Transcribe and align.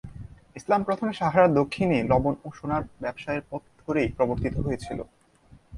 ইসলাম 0.55 0.81
প্রথমে 0.87 1.13
সাহারার 1.13 1.55
দক্ষিণে 1.59 1.97
লবণ 2.11 2.33
ও 2.45 2.47
সোনার 2.57 2.83
ব্যবসায়ের 3.01 3.43
পথ 3.49 3.61
ধরেই 3.81 4.09
প্রবর্তিত 4.17 4.55
হয়েছিল। 4.65 4.99